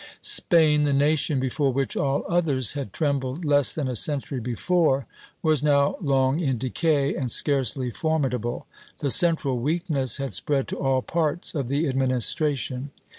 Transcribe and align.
Spain, 0.23 0.81
the 0.81 0.93
nation 0.93 1.39
before 1.39 1.71
which 1.71 1.95
all 1.95 2.23
others 2.27 2.73
had 2.73 2.91
trembled 2.91 3.45
less 3.45 3.75
than 3.75 3.87
a 3.87 3.95
century 3.95 4.39
before, 4.39 5.05
was 5.43 5.61
now 5.61 5.95
long 6.01 6.39
in 6.39 6.57
decay 6.57 7.13
and 7.13 7.29
scarcely 7.29 7.91
formidable; 7.91 8.65
the 8.97 9.11
central 9.11 9.59
weakness 9.59 10.17
had 10.17 10.33
spread 10.33 10.67
to 10.67 10.75
all 10.79 11.03
parts 11.03 11.53
of 11.53 11.67
the 11.67 11.87
administration. 11.87 12.89